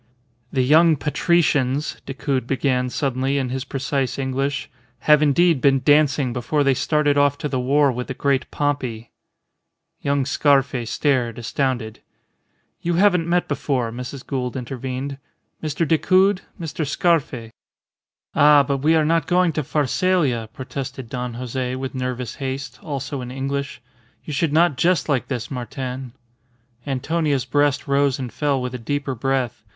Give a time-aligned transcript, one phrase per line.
[0.51, 4.67] "The young patricians," Decoud began suddenly in his precise English,
[5.01, 9.11] "have indeed been dancing before they started off to the war with the Great Pompey."
[10.01, 11.99] Young Scarfe stared, astounded.
[12.81, 14.25] "You haven't met before," Mrs.
[14.25, 15.19] Gould intervened.
[15.61, 15.87] "Mr.
[15.87, 16.83] Decoud Mr.
[16.87, 17.51] Scarfe."
[18.33, 18.63] "Ah!
[18.63, 23.29] But we are not going to Pharsalia," protested Don Jose, with nervous haste, also in
[23.29, 23.81] English.
[24.25, 26.13] "You should not jest like this, Martin."
[26.87, 29.63] Antonia's breast rose and fell with a deeper breath.